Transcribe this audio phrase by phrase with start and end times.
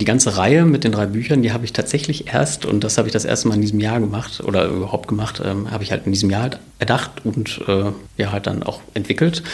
[0.00, 3.06] Die ganze Reihe mit den drei Büchern, die habe ich tatsächlich erst, und das habe
[3.06, 6.04] ich das erste Mal in diesem Jahr gemacht oder überhaupt gemacht, ähm, habe ich halt
[6.04, 9.44] in diesem Jahr erdacht und äh, ja halt dann auch entwickelt.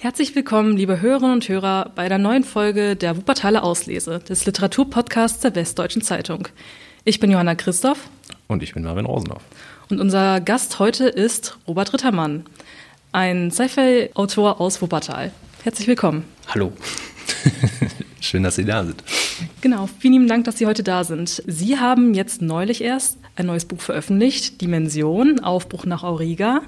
[0.00, 5.38] Herzlich willkommen, liebe Hörerinnen und Hörer, bei einer neuen Folge der Wuppertaler Auslese des Literaturpodcasts
[5.38, 6.48] der Westdeutschen Zeitung.
[7.04, 8.08] Ich bin Johanna Christoph.
[8.48, 9.42] Und ich bin Marvin Rosenhoff.
[9.88, 12.44] Und unser Gast heute ist Robert Rittermann
[13.12, 15.32] ein Sci-Fi-Autor aus Wuppertal.
[15.62, 16.24] Herzlich willkommen.
[16.48, 16.72] Hallo.
[18.20, 19.04] Schön, dass Sie da sind.
[19.60, 21.42] Genau, vielen lieben Dank, dass Sie heute da sind.
[21.46, 26.62] Sie haben jetzt neulich erst ein neues Buch veröffentlicht, Dimension, Aufbruch nach Auriga.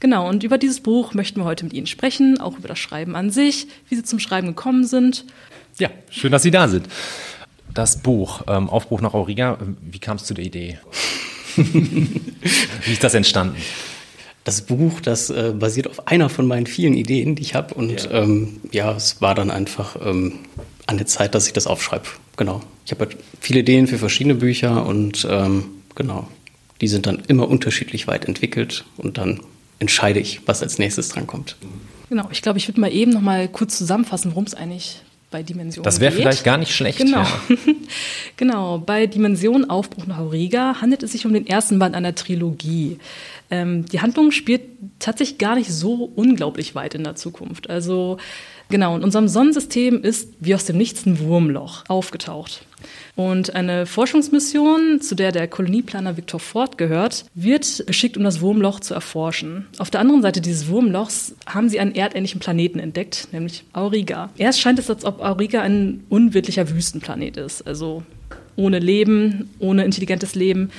[0.00, 3.14] Genau, und über dieses Buch möchten wir heute mit Ihnen sprechen, auch über das Schreiben
[3.14, 5.24] an sich, wie Sie zum Schreiben gekommen sind.
[5.78, 6.88] Ja, schön, dass Sie da sind.
[7.72, 10.78] Das Buch ähm, Aufbruch nach Auriga, wie kam es zu der Idee?
[11.56, 13.56] wie ist das entstanden?
[14.44, 17.74] Das Buch, das äh, basiert auf einer von meinen vielen Ideen, die ich habe.
[17.74, 18.10] Und ja.
[18.10, 18.92] Ähm, ja.
[18.92, 20.40] es war dann einfach ähm,
[20.86, 22.04] an der Zeit, dass ich das aufschreibe.
[22.36, 22.60] Genau.
[22.84, 26.28] Ich habe halt viele Ideen für verschiedene Bücher und ähm, genau,
[26.80, 29.40] die sind dann immer unterschiedlich weit entwickelt und dann
[29.78, 31.56] entscheide ich, was als nächstes drankommt.
[32.10, 35.00] Genau, ich glaube, ich würde mal eben noch mal kurz zusammenfassen, worum es eigentlich
[35.34, 36.98] bei Dimension Das wäre vielleicht gar nicht schlecht.
[36.98, 37.22] Genau.
[37.22, 37.40] Ja.
[38.36, 38.78] genau.
[38.78, 42.98] Bei Dimension Aufbruch nach Auriga handelt es sich um den ersten Band einer Trilogie.
[43.50, 44.62] Ähm, die Handlung spielt
[45.00, 47.68] tatsächlich gar nicht so unglaublich weit in der Zukunft.
[47.68, 48.18] Also
[48.68, 52.64] genau, in unserem Sonnensystem ist wie aus dem Nichts ein Wurmloch aufgetaucht.
[53.16, 58.80] Und eine Forschungsmission, zu der der Kolonieplaner Victor Ford gehört, wird geschickt, um das Wurmloch
[58.80, 59.66] zu erforschen.
[59.78, 64.30] Auf der anderen Seite dieses Wurmlochs haben sie einen erdähnlichen Planeten entdeckt, nämlich Auriga.
[64.36, 68.02] Erst scheint es, als ob Auriga ein unwirtlicher Wüstenplanet ist, also
[68.56, 70.70] ohne Leben, ohne intelligentes Leben.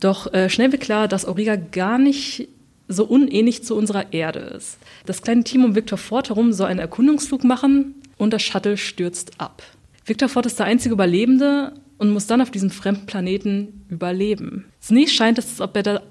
[0.00, 2.48] Doch äh, schnell wird klar, dass Auriga gar nicht
[2.86, 4.78] so unähnlich zu unserer Erde ist.
[5.06, 9.32] Das kleine Team um Victor Ford herum soll einen Erkundungsflug machen und das Shuttle stürzt
[9.38, 9.62] ab.
[10.08, 14.64] Victor Ford ist der einzige Überlebende und muss dann auf diesem fremden Planeten überleben.
[14.80, 16.02] Zunächst scheint es, als ob er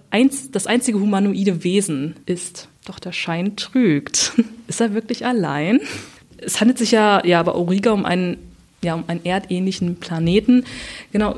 [0.51, 2.67] das einzige humanoide Wesen ist.
[2.85, 4.33] Doch der Schein trügt.
[4.67, 5.79] Ist er wirklich allein?
[6.37, 8.37] Es handelt sich ja, ja bei Auriga um einen,
[8.83, 10.65] ja, um einen erdähnlichen Planeten.
[11.11, 11.37] Genau,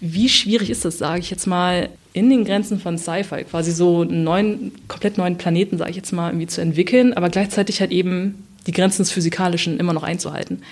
[0.00, 4.02] wie schwierig ist es, sage ich jetzt mal, in den Grenzen von Sci-Fi quasi so
[4.02, 7.90] einen neuen, komplett neuen Planeten, sage ich jetzt mal, irgendwie zu entwickeln, aber gleichzeitig halt
[7.90, 10.62] eben die Grenzen des Physikalischen immer noch einzuhalten.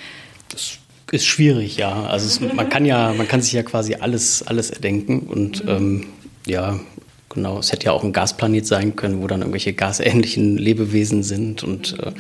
[0.48, 0.78] Das
[1.12, 2.04] ist schwierig, ja.
[2.04, 6.06] Also es, man kann ja, man kann sich ja quasi alles, alles erdenken und ähm,
[6.46, 6.78] ja,
[7.28, 7.58] genau.
[7.58, 11.98] Es hätte ja auch ein Gasplanet sein können, wo dann irgendwelche gasähnlichen Lebewesen sind und
[12.00, 12.12] äh,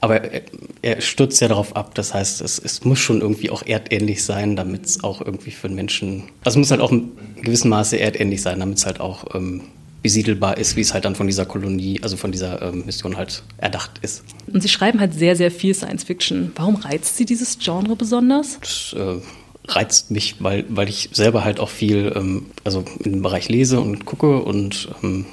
[0.00, 0.42] aber er,
[0.82, 1.94] er, stürzt ja darauf ab.
[1.94, 5.68] Das heißt, es, es muss schon irgendwie auch erdähnlich sein, damit es auch irgendwie für
[5.68, 8.98] einen Menschen, also es muss halt auch in gewissem Maße erdähnlich sein, damit es halt
[8.98, 9.62] auch ähm,
[10.02, 13.42] besiedelbar ist, wie es halt dann von dieser Kolonie, also von dieser ähm, Mission halt
[13.58, 14.24] erdacht ist.
[14.52, 16.52] Und Sie schreiben halt sehr, sehr viel Science Fiction.
[16.56, 18.58] Warum reizt Sie dieses Genre besonders?
[18.60, 19.20] Das äh,
[19.68, 24.04] reizt mich, weil, weil ich selber halt auch viel, ähm, also im Bereich lese und
[24.04, 25.26] gucke und ähm,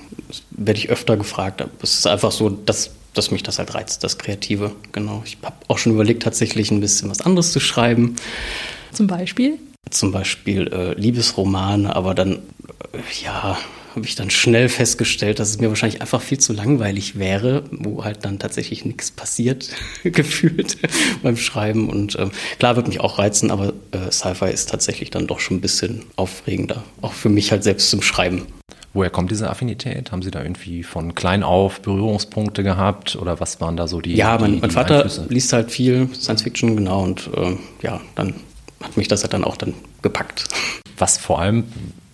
[0.52, 1.64] werde ich öfter gefragt.
[1.82, 4.72] Es ist einfach so, dass dass mich das halt reizt, das Kreative.
[4.92, 5.24] Genau.
[5.26, 8.16] Ich habe auch schon überlegt, tatsächlich ein bisschen was anderes zu schreiben.
[8.92, 9.58] Zum Beispiel?
[9.90, 12.36] Zum Beispiel äh, Liebesromane, aber dann,
[12.94, 13.58] äh, ja,
[13.96, 18.04] habe ich dann schnell festgestellt, dass es mir wahrscheinlich einfach viel zu langweilig wäre, wo
[18.04, 19.70] halt dann tatsächlich nichts passiert,
[20.04, 20.78] gefühlt
[21.24, 21.90] beim Schreiben.
[21.90, 25.58] Und ähm, klar wird mich auch reizen, aber äh, Sci-Fi ist tatsächlich dann doch schon
[25.58, 28.46] ein bisschen aufregender, auch für mich halt selbst zum Schreiben.
[28.94, 30.12] Woher kommt diese Affinität?
[30.12, 34.16] Haben Sie da irgendwie von klein auf Berührungspunkte gehabt oder was waren da so die?
[34.16, 35.28] Ja, mein, die, mein Vater Einflüsse?
[35.30, 38.36] liest halt viel Science Fiction, genau, und äh, ja, dann
[38.84, 40.46] hat mich das halt dann auch dann gepackt.
[40.98, 41.66] Was vor allem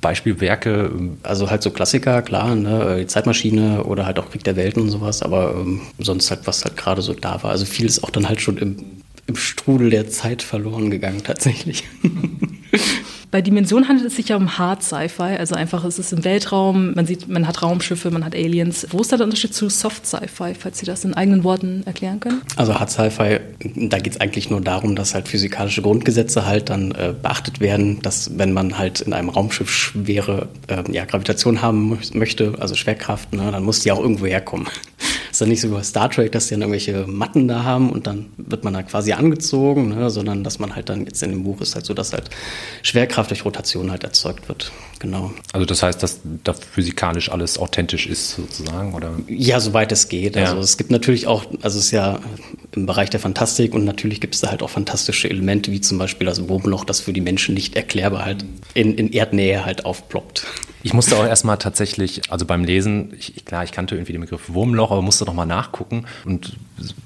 [0.05, 0.91] Beispielwerke?
[1.23, 2.97] Also halt so Klassiker, klar, ne?
[2.99, 6.63] die Zeitmaschine oder halt auch Krieg der Welten und sowas, aber ähm, sonst halt, was
[6.63, 7.49] halt gerade so da war.
[7.49, 8.77] Also viel ist auch dann halt schon im,
[9.25, 11.85] im Strudel der Zeit verloren gegangen, tatsächlich.
[13.35, 16.93] Bei Dimension handelt es sich ja um Hard Sci-Fi, also einfach es ist im Weltraum,
[16.93, 18.87] man sieht, man hat Raumschiffe, man hat Aliens.
[18.91, 22.21] Wo ist da der Unterschied zu Soft Sci-Fi, falls Sie das in eigenen Worten erklären
[22.21, 22.41] können?
[22.55, 23.41] Also Hard Sci-Fi,
[23.89, 28.01] da geht es eigentlich nur darum, dass halt physikalische Grundgesetze halt dann äh, beachtet werden,
[28.01, 33.33] dass wenn man halt in einem Raumschiff schwere äh, ja, Gravitation haben möchte, also Schwerkraft,
[33.33, 34.67] ne, dann muss die auch irgendwo herkommen.
[35.35, 37.89] Ist dann nicht so wie bei Star Trek, dass die dann irgendwelche Matten da haben
[37.89, 41.29] und dann wird man da quasi angezogen, ne, sondern dass man halt dann jetzt in
[41.29, 42.29] dem Buch ist halt so, dass halt
[42.81, 44.71] Schwerkraft Kraft durch Rotation halt erzeugt wird.
[44.99, 45.31] Genau.
[45.51, 49.11] Also das heißt, dass da physikalisch alles authentisch ist sozusagen, oder?
[49.27, 50.35] Ja, soweit es geht.
[50.35, 50.45] Ja.
[50.45, 52.19] Also es gibt natürlich auch, also es ist ja
[52.73, 55.97] im Bereich der Fantastik und natürlich gibt es da halt auch fantastische Elemente, wie zum
[55.97, 60.45] Beispiel das Wurmloch, das für die Menschen nicht erklärbar halt in, in Erdnähe halt aufploppt.
[60.85, 64.53] Ich musste auch erstmal tatsächlich, also beim Lesen, ich, klar, ich kannte irgendwie den Begriff
[64.53, 66.05] Wurmloch, aber musste nochmal nachgucken.
[66.25, 66.57] Und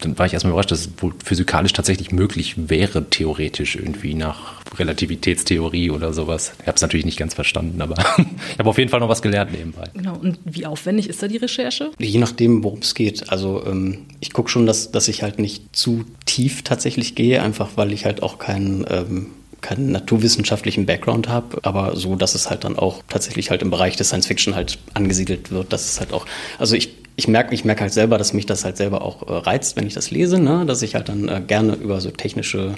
[0.02, 4.59] dann war ich erstmal überrascht, dass es wohl physikalisch tatsächlich möglich wäre, theoretisch irgendwie nach
[4.78, 6.54] Relativitätstheorie oder sowas.
[6.62, 7.96] Ich habe es natürlich nicht ganz verstanden, aber
[8.54, 9.86] ich habe auf jeden Fall noch was gelernt nebenbei.
[9.94, 11.92] Genau, und wie aufwendig ist da die Recherche?
[11.98, 13.30] Je nachdem, worum es geht.
[13.32, 17.72] Also ähm, ich gucke schon, dass, dass ich halt nicht zu tief tatsächlich gehe, einfach
[17.76, 19.28] weil ich halt auch keinen ähm,
[19.62, 23.98] keinen naturwissenschaftlichen Background habe, aber so, dass es halt dann auch tatsächlich halt im Bereich
[23.98, 26.26] des Science Fiction halt angesiedelt wird, dass es halt auch,
[26.58, 29.34] also ich ich merke ich merk halt selber, dass mich das halt selber auch äh,
[29.34, 30.66] reizt, wenn ich das lese, ne?
[30.66, 32.76] dass ich halt dann äh, gerne über so technische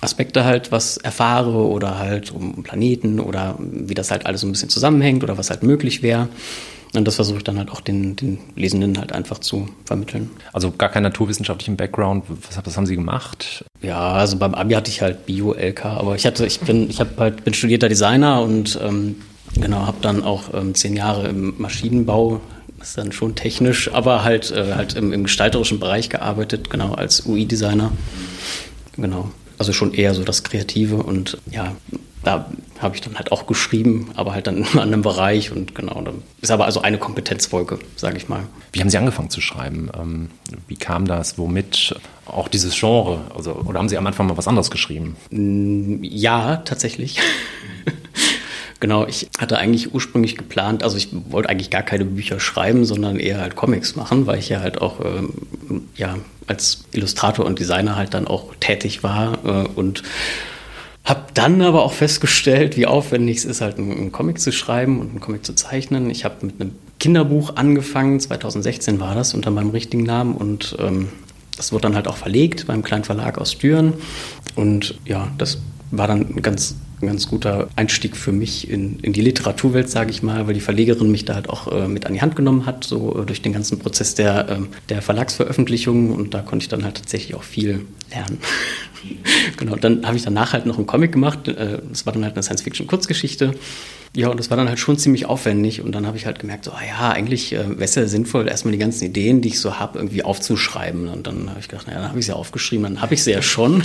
[0.00, 4.52] Aspekte halt was erfahre oder halt um Planeten oder wie das halt alles so ein
[4.52, 6.28] bisschen zusammenhängt oder was halt möglich wäre.
[6.94, 10.30] Und das versuche ich dann halt auch den, den Lesenden halt einfach zu vermitteln.
[10.52, 12.24] Also gar keinen naturwissenschaftlichen Background.
[12.28, 13.64] Was, was haben Sie gemacht?
[13.82, 17.10] Ja, also beim Abi hatte ich halt Bio-LK, aber ich hatte, ich bin, ich habe
[17.18, 19.16] halt, bin studierter Designer und ähm,
[19.60, 22.40] genau, habe dann auch ähm, zehn Jahre im Maschinenbau
[22.78, 26.92] das ist dann schon technisch, aber halt, äh, halt im, im, gestalterischen Bereich gearbeitet, genau,
[26.92, 27.90] als UI-Designer.
[28.96, 29.30] Genau.
[29.58, 31.74] Also schon eher so das Kreative und ja,
[32.22, 32.50] da
[32.80, 36.02] habe ich dann halt auch geschrieben, aber halt dann in einem anderen Bereich und genau,
[36.40, 38.44] ist aber also eine Kompetenzfolge, sage ich mal.
[38.72, 39.90] Wie haben Sie angefangen zu schreiben?
[39.98, 40.28] Ähm,
[40.66, 41.38] wie kam das?
[41.38, 41.94] Womit?
[42.26, 43.30] Auch dieses Genre?
[43.34, 45.16] Also, oder haben Sie am Anfang mal was anderes geschrieben?
[45.30, 47.20] Mm, ja, tatsächlich.
[48.78, 53.18] Genau, ich hatte eigentlich ursprünglich geplant, also ich wollte eigentlich gar keine Bücher schreiben, sondern
[53.18, 55.32] eher halt Comics machen, weil ich ja halt auch ähm,
[55.96, 60.02] ja, als Illustrator und Designer halt dann auch tätig war äh, und
[61.06, 65.10] habe dann aber auch festgestellt, wie aufwendig es ist, halt einen, Comic zu schreiben und
[65.10, 66.10] einen Comic zu zeichnen.
[66.10, 71.08] Ich habe mit einem Kinderbuch angefangen, 2016 war das, unter meinem richtigen Namen und ähm,
[71.56, 73.94] das wurde dann halt auch verlegt beim kleinen Verlag aus Düren.
[74.56, 75.58] Und ja, das
[75.92, 80.22] war dann ganz, ein ganz guter Einstieg für mich in, in die Literaturwelt, sage ich
[80.22, 82.84] mal, weil die Verlegerin mich da halt auch äh, mit an die Hand genommen hat,
[82.84, 84.58] so äh, durch den ganzen Prozess der, äh,
[84.88, 86.12] der Verlagsveröffentlichung.
[86.12, 88.38] Und da konnte ich dann halt tatsächlich auch viel lernen.
[89.56, 91.48] genau, dann habe ich danach halt noch einen Comic gemacht.
[91.48, 93.54] Äh, das war dann halt eine Science-Fiction-Kurzgeschichte.
[94.14, 95.82] Ja, und das war dann halt schon ziemlich aufwendig.
[95.82, 98.48] Und dann habe ich halt gemerkt, so, ah ja, eigentlich äh, wäre es ja sinnvoll,
[98.48, 101.08] erstmal die ganzen Ideen, die ich so habe, irgendwie aufzuschreiben.
[101.08, 103.22] Und dann habe ich gedacht, naja, dann habe ich sie ja aufgeschrieben, dann habe ich
[103.22, 103.84] sie ja schon.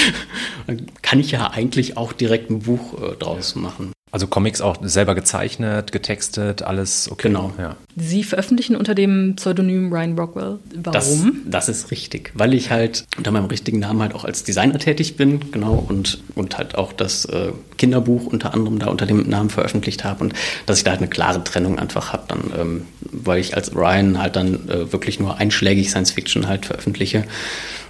[0.66, 3.93] dann kann ich ja eigentlich auch direkt ein Buch äh, draus machen.
[4.14, 7.26] Also Comics auch selber gezeichnet, getextet, alles okay.
[7.26, 7.52] Genau.
[7.58, 7.74] Ja.
[7.96, 10.60] Sie veröffentlichen unter dem Pseudonym Ryan Rockwell.
[10.72, 11.42] Warum?
[11.46, 14.78] Das, das, ist richtig, weil ich halt unter meinem richtigen Namen halt auch als Designer
[14.78, 19.28] tätig bin, genau, und, und halt auch das äh, Kinderbuch unter anderem da unter dem
[19.28, 20.34] Namen veröffentlicht habe und
[20.66, 24.22] dass ich da halt eine klare Trennung einfach habe, dann, ähm, weil ich als Ryan
[24.22, 27.24] halt dann äh, wirklich nur einschlägig Science Fiction halt veröffentliche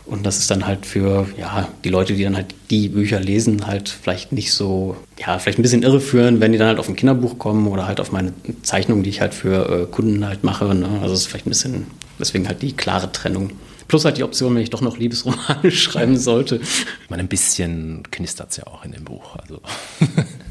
[0.06, 3.66] und das ist dann halt für ja, die Leute, die dann halt die Bücher lesen,
[3.66, 6.96] halt vielleicht nicht so, ja, vielleicht ein bisschen irreführend, wenn die dann halt auf ein
[6.96, 10.74] Kinderbuch kommen oder halt auf meine Zeichnungen, die ich halt für äh, Kunden halt mache.
[10.74, 10.88] Ne?
[11.00, 11.86] Also es ist vielleicht ein bisschen,
[12.18, 13.52] deswegen halt die klare Trennung.
[13.88, 16.56] Plus halt die Option, wenn ich doch noch Liebesromane schreiben sollte.
[16.56, 19.36] Ich meine, ein bisschen knistert es ja auch in dem Buch.
[19.36, 19.60] Also.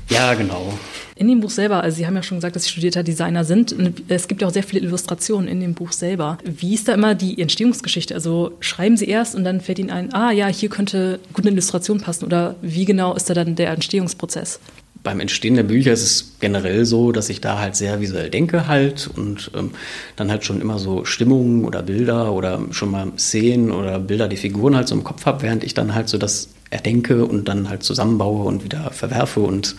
[0.10, 0.74] ja, genau.
[1.16, 3.76] In dem Buch selber, also Sie haben ja schon gesagt, dass Sie studierter Designer sind.
[4.08, 6.38] Es gibt ja auch sehr viele Illustrationen in dem Buch selber.
[6.44, 8.16] Wie ist da immer die Entstehungsgeschichte?
[8.16, 11.52] Also schreiben Sie erst und dann fällt Ihnen ein, ah ja, hier könnte gut eine
[11.52, 12.26] Illustration passen.
[12.26, 14.60] Oder wie genau ist da dann der Entstehungsprozess?
[15.04, 18.68] beim Entstehen der Bücher ist es generell so, dass ich da halt sehr visuell denke
[18.68, 19.72] halt und ähm,
[20.16, 24.38] dann halt schon immer so Stimmungen oder Bilder oder schon mal Szenen oder Bilder, die
[24.38, 27.70] Figuren halt so im Kopf habe, während ich dann halt so das erdenke und dann
[27.70, 29.76] halt zusammenbaue und wieder verwerfe und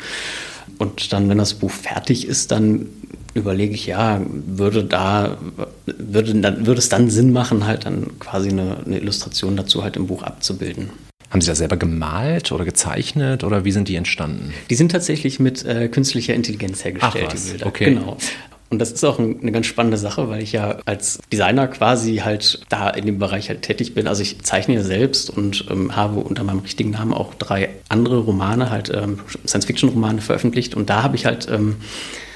[0.79, 2.87] und dann, wenn das Buch fertig ist, dann
[3.35, 5.37] überlege ich, ja, würde da,
[5.87, 9.97] würde, dann, würde es dann Sinn machen, halt dann quasi eine, eine Illustration dazu halt
[9.97, 10.91] im Buch abzubilden.
[11.31, 14.55] Haben Sie das selber gemalt oder gezeichnet oder wie sind die entstanden?
[14.71, 17.67] Die sind tatsächlich mit äh, künstlicher Intelligenz hergestellt, Ach was, die Bilder.
[17.67, 17.85] Okay.
[17.87, 18.17] Genau.
[18.71, 22.61] Und das ist auch eine ganz spannende Sache, weil ich ja als Designer quasi halt
[22.71, 24.09] da in dem Bereich halt tätig bin.
[24.09, 28.19] Also ich zeichne ja selbst und ähm, habe unter meinem richtigen Namen auch drei andere
[28.19, 30.75] Romane, halt ähm, Science-Fiction-Romane veröffentlicht.
[30.75, 31.77] Und da habe ich halt ähm,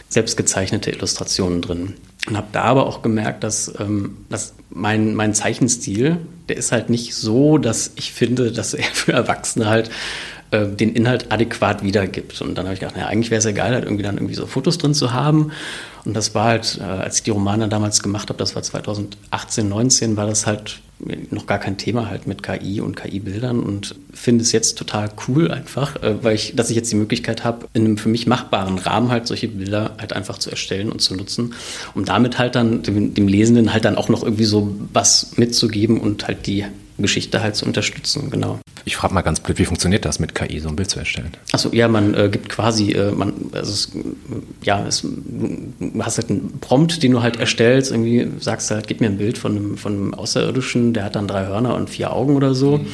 [0.09, 1.95] selbst gezeichnete Illustrationen drin.
[2.27, 6.91] Und habe da aber auch gemerkt, dass, ähm, dass mein, mein Zeichenstil, der ist halt
[6.91, 9.91] nicht so, dass ich finde, dass er für Erwachsene halt
[10.51, 12.41] äh, den Inhalt adäquat wiedergibt.
[12.41, 14.35] Und dann habe ich gedacht, naja, eigentlich wäre es ja geil, halt irgendwie dann irgendwie
[14.35, 15.53] so Fotos drin zu haben.
[16.05, 19.69] Und das war halt, äh, als ich die Romane damals gemacht habe, das war 2018,
[19.69, 20.81] 19, war das halt
[21.31, 25.51] noch gar kein Thema halt mit KI und KI-Bildern und finde es jetzt total cool
[25.51, 28.79] einfach, äh, weil ich, dass ich jetzt die Möglichkeit habe, in einem für mich machbaren
[28.79, 31.55] Rahmen halt solche Bilder halt einfach zu erstellen und zu nutzen,
[31.95, 36.01] um damit halt dann dem, dem Lesenden halt dann auch noch irgendwie so was mitzugeben
[36.01, 36.65] und halt die
[37.03, 38.59] Geschichte halt zu unterstützen, genau.
[38.85, 41.31] Ich frage mal ganz blöd, wie funktioniert das mit KI, so ein Bild zu erstellen?
[41.53, 43.93] Achso, ja, man äh, gibt quasi, äh, man, also es,
[44.63, 48.87] ja, es, du hast halt einen Prompt, den du halt erstellst, irgendwie sagst du halt,
[48.87, 51.91] gib mir ein Bild von einem, von einem Außerirdischen, der hat dann drei Hörner und
[51.91, 52.79] vier Augen oder so.
[52.79, 52.87] Mhm.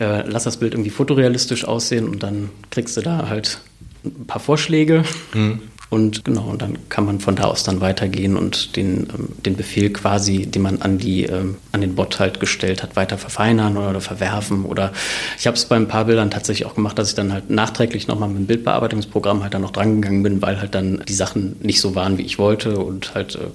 [0.00, 3.60] Äh, lass das Bild irgendwie fotorealistisch aussehen und dann kriegst du da halt
[4.04, 5.04] ein paar Vorschläge.
[5.34, 5.60] Mhm.
[5.90, 9.56] Und genau, und dann kann man von da aus dann weitergehen und den, ähm, den
[9.56, 13.76] Befehl quasi, den man an, die, ähm, an den Bot halt gestellt hat, weiter verfeinern
[13.76, 14.64] oder, verwerfen.
[14.64, 14.92] Oder
[15.36, 18.06] ich habe es bei ein paar Bildern tatsächlich auch gemacht, dass ich dann halt nachträglich
[18.06, 21.80] nochmal mit dem Bildbearbeitungsprogramm halt dann noch drangegangen bin, weil halt dann die Sachen nicht
[21.80, 23.48] so waren, wie ich wollte und halt äh,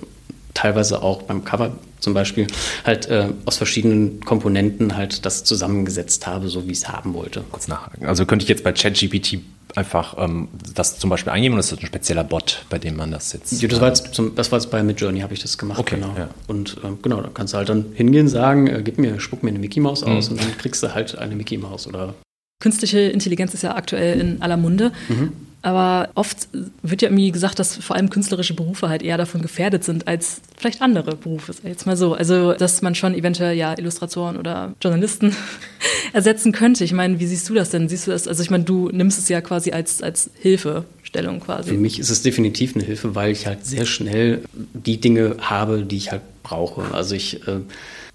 [0.56, 2.48] teilweise auch beim Cover zum Beispiel
[2.84, 7.44] halt äh, aus verschiedenen Komponenten halt das zusammengesetzt habe, so wie ich es haben wollte.
[7.52, 8.08] Kurz nachhaken.
[8.08, 9.40] Also könnte ich jetzt bei ChatGPT
[9.76, 13.12] einfach ähm, das zum Beispiel eingeben und das ist ein spezieller Bot, bei dem man
[13.12, 13.62] das jetzt.
[13.62, 15.80] Ja, das war jetzt, zum, das war jetzt bei Midjourney, habe ich das gemacht.
[15.80, 16.14] Okay, genau.
[16.18, 16.30] Ja.
[16.48, 19.50] Und ähm, genau, da kannst du halt dann hingehen, sagen, äh, gib mir, spuck mir
[19.50, 20.38] eine Mickey Maus aus mhm.
[20.38, 22.14] und dann kriegst du halt eine Mickey Maus oder.
[22.62, 24.92] Künstliche Intelligenz ist ja aktuell in aller Munde.
[25.10, 25.34] Mhm.
[25.66, 26.48] Aber oft
[26.84, 30.42] wird ja irgendwie gesagt, dass vor allem künstlerische Berufe halt eher davon gefährdet sind als
[30.58, 31.54] vielleicht andere Berufe.
[31.64, 32.14] Jetzt mal so.
[32.14, 35.36] Also, dass man schon eventuell ja Illustratoren oder Journalisten
[36.14, 36.84] ersetzen könnte.
[36.84, 37.90] Ich meine, wie siehst du das denn?
[37.90, 38.28] Siehst du das?
[38.28, 41.70] Also, ich meine, du nimmst es ja quasi als, als Hilfestellung quasi.
[41.70, 45.84] Für mich ist es definitiv eine Hilfe, weil ich halt sehr schnell die Dinge habe,
[45.84, 46.94] die ich halt brauche.
[46.94, 47.48] Also, ich.
[47.48, 47.62] Äh,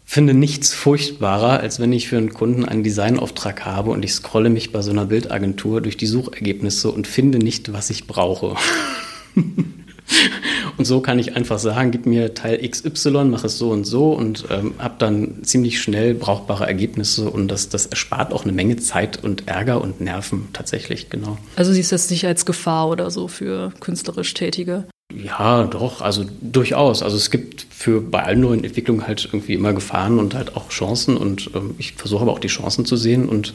[0.05, 4.51] finde nichts furchtbarer, als wenn ich für einen Kunden einen Designauftrag habe und ich scrolle
[4.51, 8.57] mich bei so einer Bildagentur durch die Suchergebnisse und finde nicht, was ich brauche.
[10.77, 14.13] und so kann ich einfach sagen, gib mir Teil XY, mach es so und so
[14.13, 18.77] und ähm, habe dann ziemlich schnell brauchbare Ergebnisse und das, das erspart auch eine Menge
[18.77, 21.39] Zeit und Ärger und Nerven tatsächlich, genau.
[21.57, 24.85] Also siehst du das nicht als Gefahr oder so für künstlerisch Tätige?
[25.13, 27.03] Ja, doch, also durchaus.
[27.03, 30.69] Also es gibt für bei allen neuen Entwicklungen halt irgendwie immer Gefahren und halt auch
[30.69, 33.55] Chancen und ähm, ich versuche aber auch die Chancen zu sehen und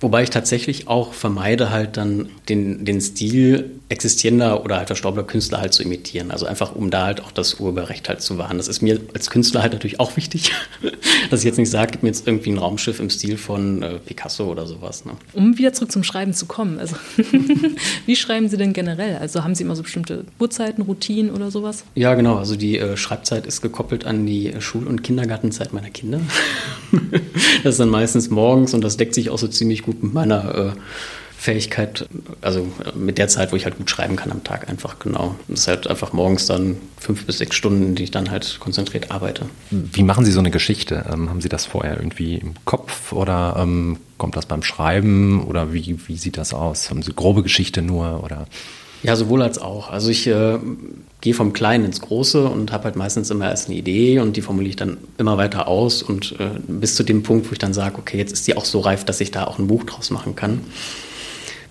[0.00, 5.60] Wobei ich tatsächlich auch vermeide, halt dann den, den Stil existierender oder halt verstorbener Künstler
[5.60, 6.30] halt zu imitieren.
[6.30, 8.58] Also einfach, um da halt auch das Urheberrecht halt zu wahren.
[8.58, 10.52] Das ist mir als Künstler halt natürlich auch wichtig,
[11.30, 13.98] dass ich jetzt nicht sage, gib mir jetzt irgendwie ein Raumschiff im Stil von äh,
[13.98, 15.04] Picasso oder sowas.
[15.04, 15.12] Ne?
[15.32, 16.78] Um wieder zurück zum Schreiben zu kommen.
[16.78, 16.96] Also,
[18.06, 19.16] wie schreiben Sie denn generell?
[19.16, 21.84] Also haben Sie immer so bestimmte Uhrzeiten, Routinen oder sowas?
[21.94, 22.36] Ja, genau.
[22.36, 26.20] Also die äh, Schreibzeit ist gekoppelt an die Schul- und Kindergartenzeit meiner Kinder.
[27.62, 30.54] das ist dann meistens morgens und das deckt sich auch so ziemlich gut mit meiner
[30.54, 30.72] äh,
[31.44, 32.08] Fähigkeit,
[32.40, 35.34] also mit der Zeit, wo ich halt gut schreiben kann am Tag einfach, genau.
[35.46, 39.10] Das ist halt einfach morgens dann fünf bis sechs Stunden, die ich dann halt konzentriert
[39.10, 39.44] arbeite.
[39.70, 41.04] Wie machen Sie so eine Geschichte?
[41.12, 45.74] Ähm, haben Sie das vorher irgendwie im Kopf oder ähm, kommt das beim Schreiben oder
[45.74, 46.88] wie, wie sieht das aus?
[46.88, 48.46] Haben Sie grobe Geschichte nur oder?
[49.04, 49.90] Ja, sowohl als auch.
[49.90, 50.58] Also ich äh,
[51.20, 54.40] gehe vom Kleinen ins Große und habe halt meistens immer erst eine Idee und die
[54.40, 57.74] formuliere ich dann immer weiter aus und äh, bis zu dem Punkt, wo ich dann
[57.74, 60.10] sage, okay, jetzt ist die auch so reif, dass ich da auch ein Buch draus
[60.10, 60.60] machen kann.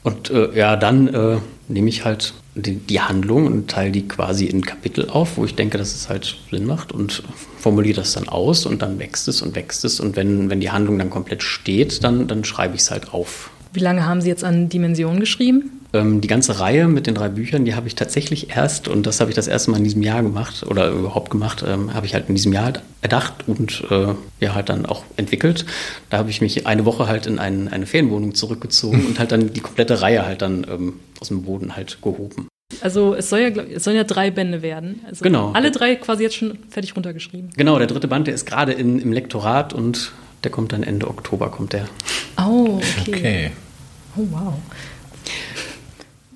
[0.03, 1.37] Und äh, ja, dann äh,
[1.67, 5.55] nehme ich halt die, die, Handlung und teile die quasi in Kapitel auf, wo ich
[5.55, 7.23] denke, dass es halt Sinn macht und
[7.57, 10.69] formuliere das dann aus und dann wächst es und wächst es und wenn, wenn die
[10.69, 13.49] Handlung dann komplett steht, dann, dann schreibe ich es halt auf.
[13.71, 15.82] Wie lange haben Sie jetzt an Dimensionen geschrieben?
[15.93, 19.19] Ähm, die ganze Reihe mit den drei Büchern, die habe ich tatsächlich erst, und das
[19.19, 22.15] habe ich das erste Mal in diesem Jahr gemacht oder überhaupt gemacht, ähm, habe ich
[22.15, 24.07] halt in diesem Jahr halt erdacht und äh,
[24.39, 25.65] ja halt dann auch entwickelt.
[26.09, 29.53] Da habe ich mich eine Woche halt in ein, eine Ferienwohnung zurückgezogen und halt dann
[29.53, 32.47] die komplette Reihe halt dann ähm, aus dem Boden halt gehoben.
[32.81, 35.01] Also es, soll ja, es sollen ja drei Bände werden.
[35.07, 35.51] Also genau.
[35.51, 37.51] Alle drei quasi jetzt schon fertig runtergeschrieben.
[37.55, 40.11] Genau, der dritte Band, der ist gerade im Lektorat und
[40.43, 41.87] der kommt dann Ende Oktober, kommt der.
[42.37, 43.15] Oh, okay.
[43.15, 43.51] okay.
[44.17, 44.53] Oh, wow.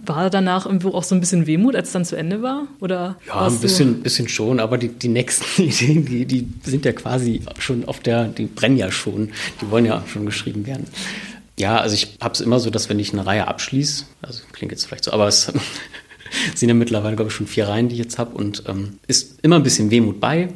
[0.08, 2.68] War danach irgendwo auch so ein bisschen Wehmut, als es dann zu Ende war?
[2.80, 6.94] Oder ja, ein bisschen, bisschen schon, aber die, die nächsten Ideen, die, die sind ja
[6.94, 10.88] quasi schon auf der, die brennen ja schon, die wollen ja schon geschrieben werden.
[11.60, 14.72] Ja, also ich habe es immer so, dass wenn ich eine Reihe abschließe, also klingt
[14.72, 15.52] jetzt vielleicht so, aber es
[16.56, 19.40] sind ja mittlerweile, glaube ich, schon vier Reihen, die ich jetzt habe und ähm, ist
[19.42, 20.50] immer ein bisschen Wehmut bei,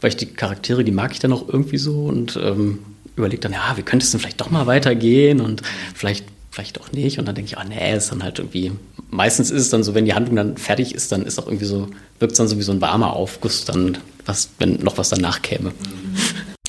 [0.00, 2.78] weil ich die Charaktere, die mag ich dann auch irgendwie so und ähm,
[3.16, 5.62] überlege dann, ja, wie könnte es denn vielleicht doch mal weitergehen und
[5.94, 6.24] vielleicht
[6.58, 7.18] vielleicht auch nicht.
[7.18, 8.72] Und dann denke ich, ah nee, ist dann halt irgendwie.
[9.10, 11.64] Meistens ist es dann so, wenn die Handlung dann fertig ist, dann ist auch irgendwie
[11.64, 11.88] so,
[12.18, 15.42] wirkt es dann so wie so ein warmer Aufguss, dann, was, wenn noch was danach
[15.42, 15.72] käme.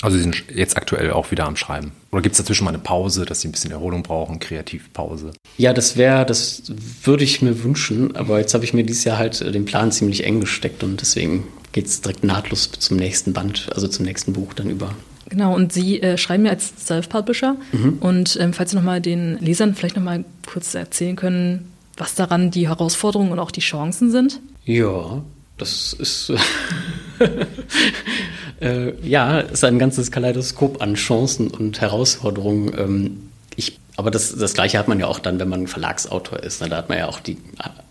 [0.02, 1.92] Also Sie sind jetzt aktuell auch wieder am Schreiben.
[2.10, 5.32] Oder gibt es dazwischen mal eine Pause, dass Sie ein bisschen Erholung brauchen, Kreativpause?
[5.58, 6.72] Ja, das wäre, das
[7.04, 10.24] würde ich mir wünschen, aber jetzt habe ich mir dieses Jahr halt den Plan ziemlich
[10.24, 14.54] eng gesteckt und deswegen geht es direkt nahtlos zum nächsten Band, also zum nächsten Buch
[14.54, 14.94] dann über.
[15.30, 17.56] Genau, und Sie äh, schreiben ja als Self-Publisher.
[17.72, 17.98] Mhm.
[18.00, 22.68] Und ähm, falls Sie nochmal den Lesern vielleicht nochmal kurz erzählen können, was daran die
[22.68, 24.40] Herausforderungen und auch die Chancen sind?
[24.64, 25.22] Ja,
[25.56, 26.32] das ist.
[28.60, 32.70] Äh, ja, ist ein ganzes Kaleidoskop an Chancen und Herausforderungen.
[32.76, 36.60] Ähm, ich, aber das, das Gleiche hat man ja auch dann, wenn man Verlagsautor ist.
[36.60, 36.68] Ne?
[36.68, 37.38] Da hat man ja auch die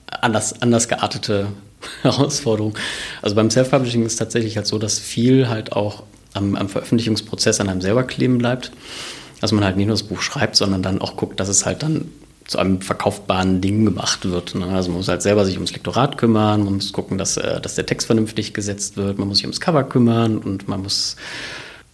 [0.05, 1.47] anders, anders geartete
[2.03, 2.77] Herausforderung.
[3.23, 6.03] Also beim Self-Publishing ist es tatsächlich halt so, dass viel halt auch
[6.33, 8.71] am, am Veröffentlichungsprozess an einem selber kleben bleibt.
[9.41, 11.81] Dass man halt nicht nur das Buch schreibt, sondern dann auch guckt, dass es halt
[11.81, 12.11] dann
[12.49, 14.55] zu einem verkaufbaren Ding gemacht wird.
[14.55, 14.65] Ne?
[14.67, 17.75] Also man muss halt selber sich ums Lektorat kümmern, man muss gucken, dass, äh, dass
[17.75, 21.15] der Text vernünftig gesetzt wird, man muss sich ums Cover kümmern und man muss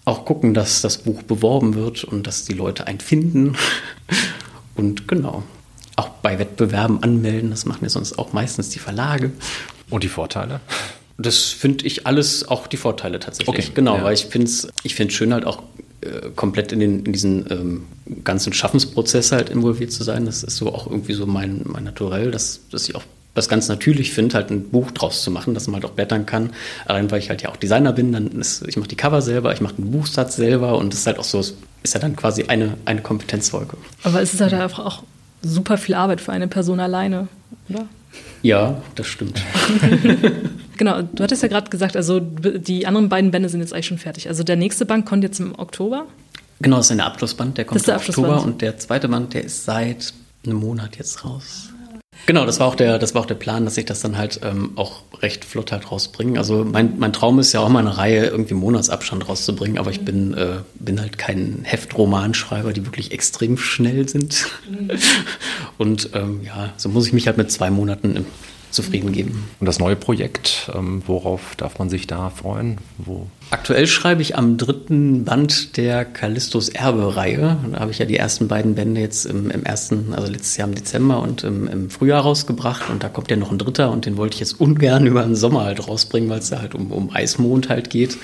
[0.06, 3.58] auch gucken, dass das Buch beworben wird und dass die Leute einen finden.
[4.76, 5.44] Und genau,
[5.96, 9.32] auch bei Wettbewerben anmelden, das machen ja sonst auch meistens die Verlage.
[9.90, 10.60] Und die Vorteile?
[11.18, 13.48] Das finde ich alles auch die Vorteile tatsächlich.
[13.48, 14.04] Okay, genau, ja.
[14.04, 15.64] weil ich finde es ich find's schön halt auch
[16.02, 17.84] äh, komplett in, den, in diesen ähm,
[18.24, 20.26] ganzen Schaffensprozess halt involviert zu sein.
[20.26, 23.04] Das ist so auch irgendwie so mein, mein Naturell, dass, dass ich auch
[23.34, 26.26] das ganz natürlich finde, halt ein Buch draus zu machen, dass man halt auch blättern
[26.26, 26.52] kann.
[26.86, 29.54] Allein weil ich halt ja auch Designer bin, dann ist, ich mache die Cover selber,
[29.54, 32.44] ich mache den Buchsatz selber und das ist halt auch so, ist ja dann quasi
[32.44, 33.78] eine, eine Kompetenzfolge.
[34.04, 35.04] Aber es ist halt einfach auch
[35.42, 37.28] super viel Arbeit für eine Person alleine,
[37.70, 37.88] oder?
[38.42, 39.42] Ja, das stimmt.
[40.78, 43.98] Genau, du hattest ja gerade gesagt, also die anderen beiden Bände sind jetzt eigentlich schon
[43.98, 44.28] fertig.
[44.28, 46.06] Also der nächste Band kommt jetzt im Oktober.
[46.60, 48.28] Genau, das ist der Abschlussband, der kommt der im Abschlussband.
[48.28, 50.14] Oktober und der zweite Band, der ist seit
[50.46, 51.70] einem Monat jetzt raus.
[52.28, 54.40] Genau, das war auch der, das war auch der Plan, dass ich das dann halt
[54.44, 56.40] ähm, auch recht flott halt rausbringe.
[56.40, 60.02] Also mein, mein Traum ist ja auch mal eine Reihe irgendwie Monatsabstand rauszubringen, aber ich
[60.02, 64.48] bin, äh, bin halt kein Heftromanschreiber, die wirklich extrem schnell sind.
[65.78, 68.26] Und ähm, ja, so muss ich mich halt mit zwei Monaten im,
[68.76, 69.46] zufrieden geben.
[69.60, 72.78] Und das neue Projekt, ähm, worauf darf man sich da freuen?
[72.98, 73.28] Wo?
[73.52, 77.58] Aktuell schreibe ich am dritten Band der Callistos Erbe-Reihe.
[77.72, 80.68] Da habe ich ja die ersten beiden Bände jetzt im, im ersten, also letztes Jahr
[80.68, 82.90] im Dezember und im, im Frühjahr rausgebracht.
[82.90, 85.36] Und da kommt ja noch ein dritter und den wollte ich jetzt ungern über den
[85.36, 88.18] Sommer halt rausbringen, weil es da halt um, um Eismond halt geht.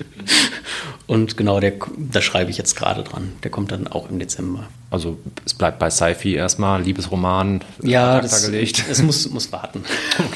[1.06, 3.32] Und genau, der, da schreibe ich jetzt gerade dran.
[3.44, 4.64] Der kommt dann auch im Dezember.
[4.90, 8.84] Also es bleibt bei Sci-Fi erstmal, Liebesroman, Ja, ad acta das, gelegt.
[8.90, 9.84] es muss, muss warten.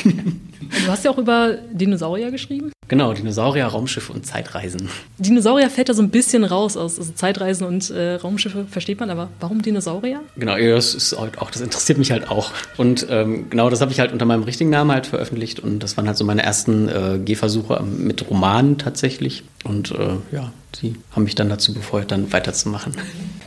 [0.71, 2.71] Du hast ja auch über Dinosaurier geschrieben.
[2.91, 4.89] Genau, Dinosaurier, Raumschiffe und Zeitreisen.
[5.19, 6.99] Dinosaurier fällt da so ein bisschen raus aus.
[6.99, 10.23] Also Zeitreisen und äh, Raumschiffe versteht man, aber warum Dinosaurier?
[10.35, 12.51] Genau, ja, das ist halt auch, das interessiert mich halt auch.
[12.79, 15.97] Und ähm, genau, das habe ich halt unter meinem richtigen Namen halt veröffentlicht und das
[15.97, 19.45] waren halt so meine ersten äh, Gehversuche mit Romanen tatsächlich.
[19.63, 22.95] Und äh, ja, die haben mich dann dazu befeuert, dann weiterzumachen.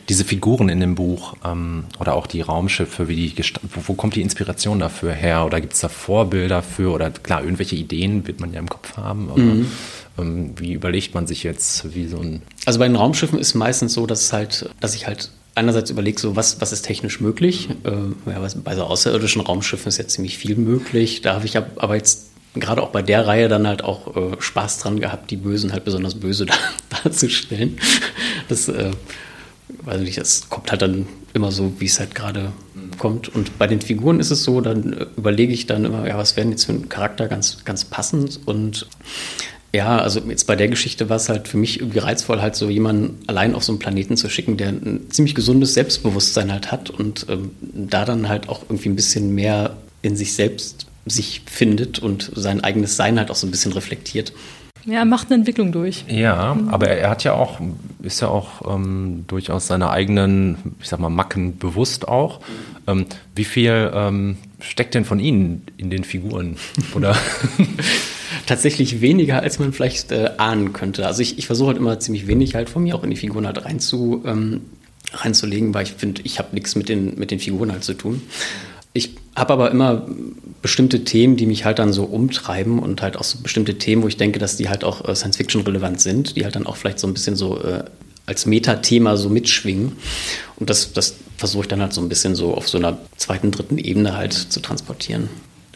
[0.10, 4.16] Diese Figuren in dem Buch ähm, oder auch die Raumschiffe, wie die wo, wo kommt
[4.16, 5.46] die Inspiration dafür her?
[5.46, 6.92] Oder gibt es da Vorbilder für?
[6.92, 9.30] Oder klar, irgendwelche Ideen wird man ja im Kopf haben.
[9.30, 13.54] Aber ähm, wie überlegt man sich jetzt, wie so ein Also bei den Raumschiffen ist
[13.54, 17.22] meistens so, dass es halt, dass ich halt einerseits überlege, so was, was ist technisch
[17.22, 17.70] möglich.
[17.84, 17.92] Äh,
[18.30, 21.22] ja, bei so außerirdischen Raumschiffen ist ja ziemlich viel möglich.
[21.22, 24.36] Da habe ich ab- aber jetzt gerade auch bei der Reihe dann halt auch äh,
[24.40, 26.58] Spaß dran gehabt, die Bösen halt besonders böse dar
[27.04, 27.78] darzustellen.
[28.48, 28.92] Das, äh,
[29.82, 32.52] weiß nicht, das kommt halt dann immer so, wie es halt gerade
[33.00, 33.30] kommt.
[33.30, 36.36] Und bei den Figuren ist es so, dann äh, überlege ich dann immer, ja, was
[36.36, 38.88] wäre denn jetzt für ein Charakter ganz, ganz passend und
[39.76, 42.70] ja, also jetzt bei der Geschichte war es halt für mich irgendwie reizvoll, halt so
[42.70, 46.92] jemanden allein auf so einen Planeten zu schicken, der ein ziemlich gesundes Selbstbewusstsein halt hat
[46.92, 52.00] und ähm, da dann halt auch irgendwie ein bisschen mehr in sich selbst sich findet
[52.00, 54.34] und sein eigenes Sein halt auch so ein bisschen reflektiert.
[54.86, 56.04] Ja, er macht eine Entwicklung durch.
[56.10, 57.62] Ja, aber er, hat ja auch,
[58.02, 62.42] ist ja auch ähm, durchaus seine eigenen, ich sag mal, Macken bewusst auch.
[62.86, 66.58] Ähm, wie viel ähm, steckt denn von Ihnen in den Figuren?
[66.96, 67.16] Oder
[68.46, 71.08] Tatsächlich weniger, als man vielleicht äh, ahnen könnte.
[71.08, 73.46] Also ich, ich versuche halt immer ziemlich wenig halt von mir auch in die Figuren
[73.46, 74.62] halt reinzu, ähm,
[75.14, 78.22] reinzulegen, weil ich finde, ich habe nichts mit den, mit den Figuren halt zu tun.
[78.94, 80.06] Ich habe aber immer
[80.62, 84.08] bestimmte Themen, die mich halt dann so umtreiben und halt auch so bestimmte Themen, wo
[84.08, 87.00] ich denke, dass die halt auch äh, Science-Fiction relevant sind, die halt dann auch vielleicht
[87.00, 87.84] so ein bisschen so äh,
[88.28, 89.94] als Metathema so mitschwingen.
[90.58, 93.52] Und das, das versuche ich dann halt so ein bisschen so auf so einer zweiten,
[93.52, 95.30] dritten Ebene halt zu transportieren.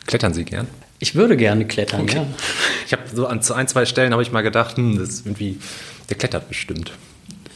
[0.06, 0.68] klettern Sie gern?
[1.00, 2.18] Ich würde gerne klettern, Okay.
[2.18, 2.26] ja.
[2.86, 5.58] Ich habe so an ein, zwei Stellen habe ich mal gedacht, hm, das ist irgendwie,
[6.10, 6.92] der klettert bestimmt.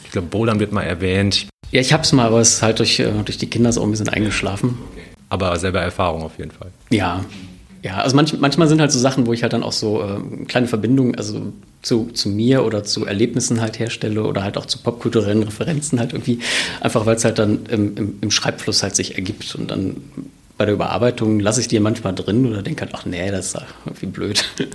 [0.04, 3.00] Ich glaube, Bouldern wird mal erwähnt, Ja, ich hab's mal, aber es ist halt durch,
[3.00, 4.76] äh, durch die Kinder so ein bisschen eingeschlafen.
[5.32, 6.68] Aber selber Erfahrung auf jeden Fall.
[6.90, 7.24] Ja.
[7.82, 10.44] Ja, also manch, manchmal sind halt so Sachen, wo ich halt dann auch so äh,
[10.44, 14.78] kleine Verbindungen, also zu, zu mir oder zu Erlebnissen halt herstelle oder halt auch zu
[14.78, 16.38] popkulturellen Referenzen halt irgendwie,
[16.80, 19.96] einfach weil es halt dann im, im, im Schreibfluss halt sich ergibt und dann
[20.58, 23.62] bei der Überarbeitung lasse ich die manchmal drin oder denke halt, ach nee, das ist
[23.84, 24.44] irgendwie blöd.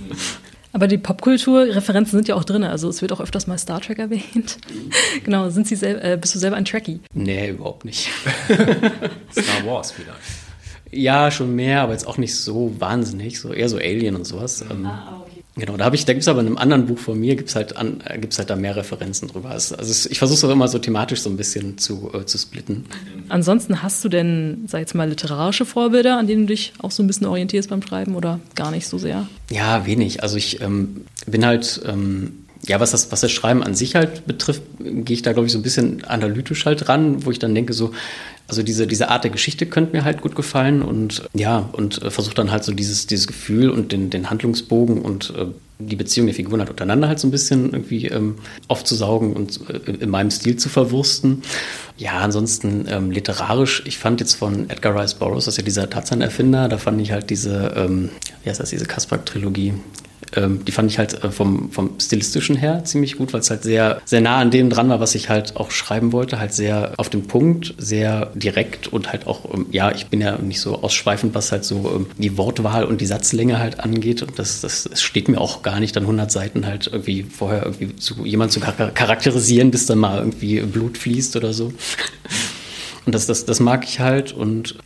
[0.72, 2.62] Aber die Popkultur-Referenzen sind ja auch drin.
[2.62, 4.58] Also es wird auch öfters mal Star Trek erwähnt.
[5.24, 7.00] genau, sind Sie sel äh, bist du selber ein Trekkie?
[7.14, 8.10] nee, überhaupt nicht.
[9.32, 10.47] Star Wars vielleicht.
[10.90, 14.62] Ja, schon mehr, aber jetzt auch nicht so wahnsinnig, so eher so Alien und sowas.
[14.62, 14.88] Ähm,
[15.58, 17.48] Genau, da habe ich, da gibt es aber in einem anderen Buch von mir, gibt
[17.48, 19.50] es halt, an, äh, gibt's halt da mehr Referenzen drüber.
[19.50, 22.38] Also, also ich versuche es auch immer so thematisch so ein bisschen zu, äh, zu
[22.38, 22.84] splitten.
[23.28, 27.02] Ansonsten hast du denn, sag jetzt mal, literarische Vorbilder, an denen du dich auch so
[27.02, 29.26] ein bisschen orientierst beim Schreiben oder gar nicht so sehr?
[29.50, 30.22] Ja, wenig.
[30.22, 34.26] Also ich ähm, bin halt, ähm, ja, was das, was das Schreiben an sich halt
[34.26, 37.54] betrifft, gehe ich da, glaube ich, so ein bisschen analytisch halt ran, wo ich dann
[37.54, 37.92] denke, so,
[38.48, 42.10] also diese, diese Art der Geschichte könnte mir halt gut gefallen und ja, und äh,
[42.10, 45.46] versuche dann halt so dieses, dieses Gefühl und den, den Handlungsbogen und äh,
[45.78, 49.92] die Beziehung der Figuren halt untereinander halt so ein bisschen irgendwie ähm, aufzusaugen und äh,
[49.92, 51.42] in meinem Stil zu verwursten.
[51.98, 55.90] Ja, ansonsten ähm, literarisch, ich fand jetzt von Edgar Rice Burroughs, das ist ja dieser
[55.90, 58.08] Tarzan-Erfinder, da fand ich halt diese, ähm,
[58.42, 59.74] wie heißt das, diese Kaspar-Trilogie,
[60.36, 63.62] ähm, die fand ich halt äh, vom, vom stilistischen her ziemlich gut, weil es halt
[63.62, 66.38] sehr, sehr nah an dem dran war, was ich halt auch schreiben wollte.
[66.38, 70.38] Halt sehr auf den Punkt, sehr direkt und halt auch, ähm, ja, ich bin ja
[70.38, 74.22] nicht so ausschweifend, was halt so ähm, die Wortwahl und die Satzlänge halt angeht.
[74.22, 77.64] Und das, das, das steht mir auch gar nicht, dann 100 Seiten halt irgendwie vorher
[77.64, 81.72] irgendwie zu jemand zu charakterisieren, bis dann mal irgendwie Blut fließt oder so.
[83.08, 84.34] Und das, das, das mag ich halt.
[84.34, 84.76] Und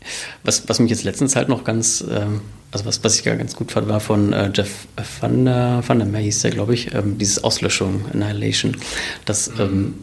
[0.44, 2.26] was, was mich jetzt letztens halt noch ganz, äh,
[2.70, 4.86] also was, was ich gar ganz gut fand, war von äh, Jeff
[5.20, 8.76] Van der, Van der Meer hieß der, glaube ich, ähm, dieses Auslöschung, Annihilation.
[9.24, 9.94] Das, ähm,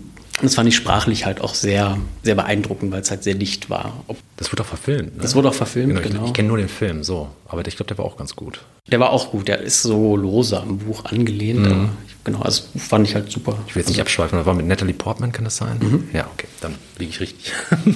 [0.41, 4.03] das fand ich sprachlich halt auch sehr, sehr beeindruckend, weil es halt sehr dicht war.
[4.07, 5.15] Ob das wurde auch verfilmt.
[5.15, 5.21] Ne?
[5.21, 6.09] Das wurde auch verfilmt, genau.
[6.09, 6.23] genau.
[6.23, 7.29] Ich, ich kenne nur den Film, so.
[7.47, 8.59] Aber ich glaube, der war auch ganz gut.
[8.91, 9.47] Der war auch gut.
[9.47, 11.61] Der ist so lose am Buch angelehnt.
[11.61, 11.89] Mhm.
[12.23, 13.57] Genau, also das Buch fand ich halt super.
[13.67, 15.77] Ich will jetzt nicht abschweifen, das war mit Natalie Portman, kann das sein?
[15.79, 16.09] Mhm.
[16.13, 17.53] Ja, okay, dann liege ich richtig.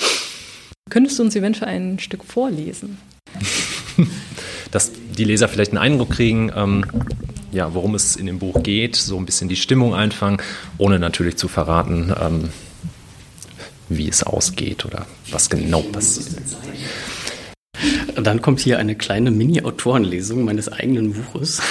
[0.90, 2.98] Könntest du uns eventuell ein Stück vorlesen?
[4.70, 6.84] Dass die Leser vielleicht einen Eindruck kriegen, ähm,
[7.52, 10.40] ja, worum es in dem Buch geht, so ein bisschen die Stimmung einfangen,
[10.76, 12.50] ohne natürlich zu verraten, ähm,
[13.88, 16.42] wie es ausgeht oder was genau passiert.
[18.16, 21.62] Dann kommt hier eine kleine Mini-Autorenlesung meines eigenen Buches.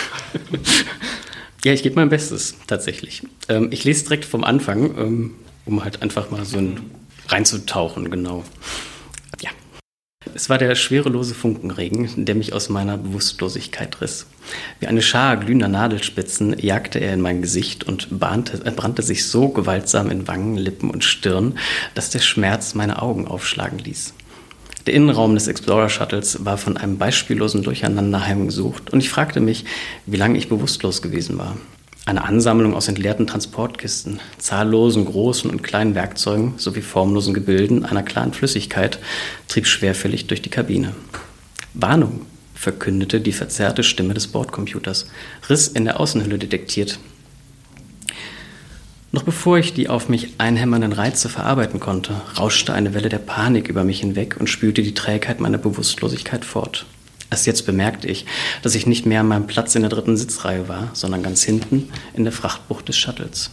[1.68, 3.24] Ja, ich gebe mein Bestes, tatsächlich.
[3.50, 6.80] Ähm, ich lese direkt vom Anfang, ähm, um halt einfach mal so ein,
[7.28, 8.44] reinzutauchen, genau.
[10.34, 14.28] Es war der schwerelose Funkenregen, der mich aus meiner Bewusstlosigkeit riss.
[14.80, 19.28] Wie eine Schar glühender Nadelspitzen jagte er in mein Gesicht und bahnte, äh, brannte sich
[19.28, 21.58] so gewaltsam in Wangen, Lippen und Stirn,
[21.96, 24.14] dass der Schmerz meine Augen aufschlagen ließ.
[24.88, 29.65] Der Innenraum des Explorer Shuttles war von einem beispiellosen Durcheinander heimgesucht und ich fragte mich,
[30.06, 31.58] wie lange ich bewusstlos gewesen war.
[32.06, 38.32] Eine Ansammlung aus entleerten Transportkisten, zahllosen großen und kleinen Werkzeugen sowie formlosen Gebilden einer klaren
[38.32, 39.00] Flüssigkeit
[39.50, 40.95] trieb schwerfällig durch die Kabine.
[41.73, 42.21] Warnung,
[42.56, 45.08] verkündete die verzerrte Stimme des Bordcomputers,
[45.50, 46.97] Riss in der Außenhülle detektiert.
[49.18, 53.68] Noch bevor ich die auf mich einhämmernden Reize verarbeiten konnte, rauschte eine Welle der Panik
[53.68, 56.86] über mich hinweg und spülte die Trägheit meiner Bewusstlosigkeit fort.
[57.32, 58.28] Erst jetzt bemerkte ich,
[58.62, 61.90] dass ich nicht mehr an meinem Platz in der dritten Sitzreihe war, sondern ganz hinten
[62.14, 63.50] in der Frachtbucht des Shuttles.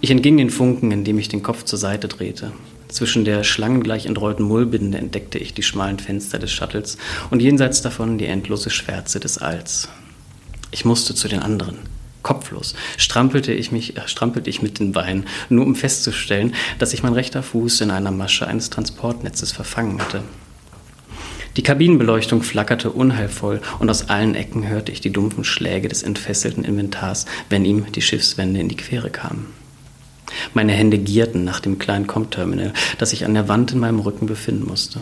[0.00, 2.52] Ich entging den Funken, indem ich den Kopf zur Seite drehte.
[2.88, 6.96] Zwischen der schlangengleich entrollten Mullbinde entdeckte ich die schmalen Fenster des Shuttles
[7.28, 9.90] und jenseits davon die endlose Schwärze des Alls.
[10.70, 11.76] Ich musste zu den anderen.
[12.26, 17.04] Kopflos strampelte ich, mich, äh, strampelte ich mit den Beinen, nur um festzustellen, dass sich
[17.04, 20.24] mein rechter Fuß in einer Masche eines Transportnetzes verfangen hatte.
[21.56, 26.64] Die Kabinenbeleuchtung flackerte unheilvoll und aus allen Ecken hörte ich die dumpfen Schläge des entfesselten
[26.64, 29.46] Inventars, wenn ihm die Schiffswände in die Quere kamen.
[30.52, 34.26] Meine Hände gierten nach dem kleinen Com-Terminal, das sich an der Wand in meinem Rücken
[34.26, 35.00] befinden musste.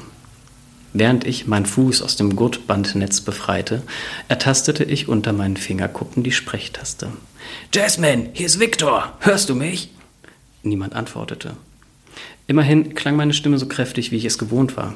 [0.96, 3.82] Während ich meinen Fuß aus dem Gurtbandnetz befreite,
[4.28, 7.08] ertastete ich unter meinen Fingerkuppen die Sprechtaste.
[7.72, 9.12] Jasmine, hier ist Victor.
[9.18, 9.90] Hörst du mich?
[10.62, 11.56] Niemand antwortete.
[12.46, 14.94] Immerhin klang meine Stimme so kräftig, wie ich es gewohnt war.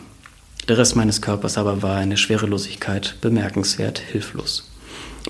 [0.68, 4.70] Der Rest meines Körpers aber war eine Schwerelosigkeit, bemerkenswert hilflos.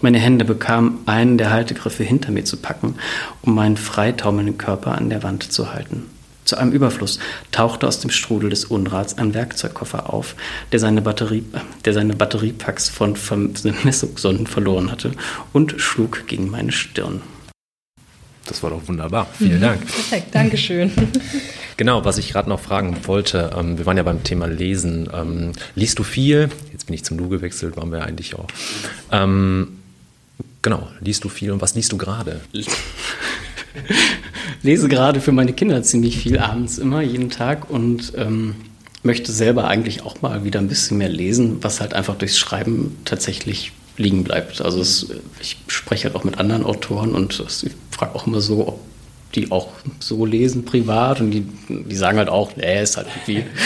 [0.02, 2.96] Meine Hände bekamen einen der Haltegriffe hinter mir zu packen,
[3.40, 6.10] um meinen freitaumelnden Körper an der Wand zu halten.
[6.48, 7.18] Zu einem Überfluss
[7.52, 10.34] tauchte aus dem Strudel des Unrats ein Werkzeugkoffer auf,
[10.72, 11.44] der seine, Batterie,
[11.84, 13.18] der seine Batteriepacks von
[13.84, 15.12] Messungssonden verloren hatte
[15.52, 17.20] und schlug gegen meine Stirn.
[18.46, 19.26] Das war doch wunderbar.
[19.36, 19.60] Vielen mhm.
[19.60, 19.86] Dank.
[19.86, 20.90] Perfekt, Dankeschön.
[21.76, 25.08] Genau, was ich gerade noch fragen wollte, ähm, wir waren ja beim Thema Lesen.
[25.14, 26.48] Ähm, liest du viel?
[26.72, 28.48] Jetzt bin ich zum Du gewechselt, waren wir eigentlich auch.
[29.12, 29.78] Ähm,
[30.60, 32.40] genau, liest du viel und was liest du gerade?
[34.62, 38.54] Lese gerade für meine Kinder ziemlich viel abends immer, jeden Tag und ähm,
[39.02, 42.96] möchte selber eigentlich auch mal wieder ein bisschen mehr lesen, was halt einfach durchs Schreiben
[43.04, 44.60] tatsächlich liegen bleibt.
[44.60, 45.08] Also es,
[45.40, 48.80] ich spreche halt auch mit anderen Autoren und ich frage auch immer so, ob
[49.34, 53.44] die auch so lesen privat und die, die sagen halt auch, nee, ist halt irgendwie.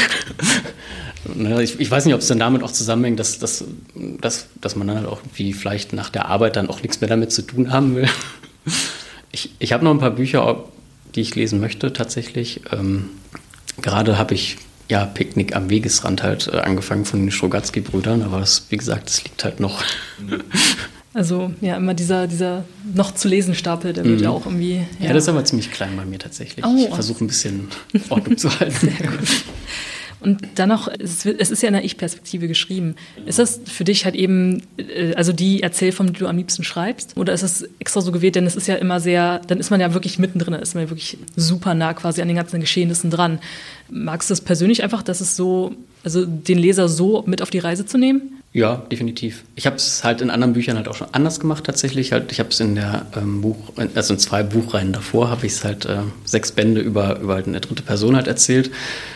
[1.37, 4.75] Ne, ich, ich, weiß nicht, ob es dann damit auch zusammenhängt, dass, dass, dass, dass
[4.75, 7.43] man dann halt auch wie vielleicht nach der Arbeit dann auch nichts mehr damit zu
[7.43, 8.09] tun haben will.
[9.33, 10.65] Ich, ich habe noch ein paar Bücher,
[11.15, 12.63] die ich lesen möchte tatsächlich.
[12.71, 13.11] Ähm,
[13.81, 18.67] gerade habe ich ja Picknick am Wegesrand halt äh, angefangen von den Strogatzky-Brüdern, aber das,
[18.69, 19.83] wie gesagt, das liegt halt noch.
[21.15, 22.65] Also ja, immer dieser, dieser
[22.95, 24.25] noch zu lesen Stapel, der wird mhm.
[24.25, 24.77] ja auch irgendwie.
[24.99, 25.09] Ja.
[25.09, 25.13] ja.
[25.13, 26.65] das ist aber ziemlich klein bei mir tatsächlich.
[26.65, 27.69] Oh, ich versuche ein bisschen
[28.09, 28.73] Ordnung zu halten.
[28.99, 29.29] Sehr gut.
[30.23, 32.95] Und dann noch, es ist ja in der Ich-Perspektive geschrieben.
[33.27, 37.17] Ist das für dich halt eben, äh, also die Erzählform, die du am liebsten schreibst?
[37.17, 38.37] Oder ist es extra so gewählt?
[38.37, 40.91] Denn es ist ja immer sehr, dann ist man ja wirklich mittendrin, ist man ja
[40.91, 43.41] wirklich super nah quasi an den ganzen Geschehnissen dran.
[43.91, 47.59] Magst du es persönlich einfach, dass es so, also den Leser so mit auf die
[47.59, 48.42] Reise zu nehmen?
[48.55, 49.45] Ja, definitiv.
[49.55, 52.13] Ich habe es halt in anderen Büchern halt auch schon anders gemacht tatsächlich.
[52.13, 53.57] Halt, ich habe es in der ähm, Buch,
[53.95, 57.47] also in zwei Buchreihen davor habe ich es halt äh, sechs Bände über, über halt
[57.47, 58.71] eine dritte Person halt erzählt.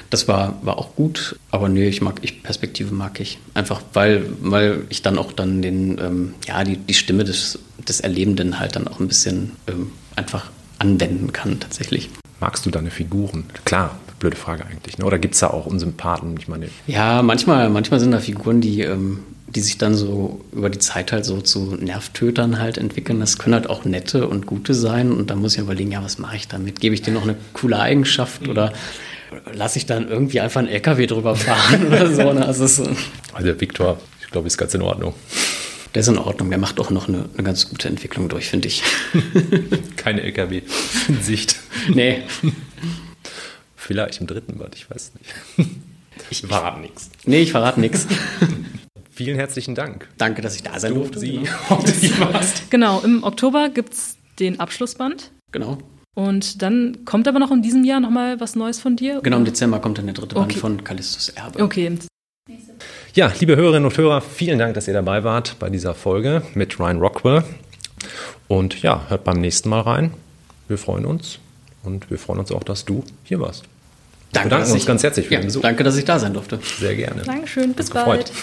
[0.09, 3.39] Das war, war auch gut, aber nee, ich mag, ich Perspektive mag ich.
[3.53, 8.01] Einfach weil, weil ich dann auch dann den, ähm, ja, die, die Stimme des, des
[8.01, 12.09] Erlebenden halt dann auch ein bisschen ähm, einfach anwenden kann tatsächlich.
[12.41, 13.45] Magst du deine Figuren?
[13.65, 14.99] Klar, blöde Frage eigentlich.
[14.99, 15.05] Ne?
[15.05, 16.37] Oder gibt es da auch Unsympathen?
[16.39, 20.71] Ich meine, ja, manchmal, manchmal sind da Figuren, die, ähm, die sich dann so über
[20.71, 23.21] die Zeit halt so zu Nervtötern halt entwickeln.
[23.21, 25.13] Das können halt auch nette und gute sein.
[25.13, 26.81] Und da muss ich überlegen, ja, was mache ich damit?
[26.81, 28.73] Gebe ich dir noch eine coole Eigenschaft oder
[29.53, 32.33] lasse ich dann irgendwie einfach einen LKW drüber fahren oder so?
[32.33, 32.47] Ne?
[32.47, 32.85] Also, so.
[33.33, 35.15] also der Viktor, ich glaube, ist ganz in Ordnung.
[35.95, 36.51] Der ist in Ordnung.
[36.51, 38.83] Der macht auch noch eine, eine ganz gute Entwicklung durch, finde ich.
[39.97, 40.63] Keine LKW
[41.09, 41.57] in Sicht.
[41.89, 42.23] Nee.
[43.87, 45.71] Vielleicht im dritten Band, ich weiß nicht.
[46.31, 47.11] Ich verrate nichts.
[47.27, 48.07] Nee, ich verrate nichts.
[49.11, 50.09] Vielen herzlichen Dank.
[50.17, 51.19] Danke, dass ich da sein durfte.
[51.21, 51.83] Sie, genau.
[52.71, 55.31] genau, im Oktober gibt es den Abschlussband.
[55.53, 55.79] Genau.
[56.15, 59.21] Und dann kommt aber noch in diesem Jahr nochmal was Neues von dir?
[59.23, 61.63] Genau, im Dezember kommt dann der dritte Band von Callistus Erbe.
[61.63, 61.97] Okay.
[63.15, 66.81] Ja, liebe Hörerinnen und Hörer, vielen Dank, dass ihr dabei wart bei dieser Folge mit
[66.81, 67.45] Ryan Rockwell.
[68.49, 70.15] Und ja, hört beim nächsten Mal rein.
[70.67, 71.39] Wir freuen uns.
[71.85, 73.65] Und wir freuen uns auch, dass du hier warst.
[74.33, 75.63] Danke, wir bedanken uns ganz herzlich für ja, den Besuch.
[75.63, 76.59] Danke, dass ich da sein durfte.
[76.79, 77.23] Sehr gerne.
[77.23, 78.33] Dankeschön, bis bald.